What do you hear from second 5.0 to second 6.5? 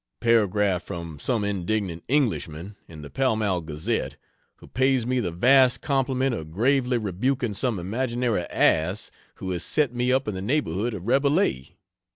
me the vast compliment of